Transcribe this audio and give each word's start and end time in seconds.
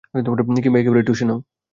কিংবা 0.63 0.79
একেবারেই 0.79 1.07
ঠুসে 1.07 1.25
নাও। 1.25 1.39